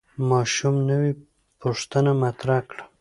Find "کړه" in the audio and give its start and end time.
2.69-2.83